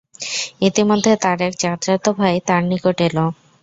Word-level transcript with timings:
ইতিমধ্যে 0.61 1.11
তার 1.23 1.37
এক 1.41 1.53
চাচাত 1.61 2.05
ভাই 2.19 2.35
তার 2.47 2.61
নিকট 2.71 2.97
এল। 3.07 3.17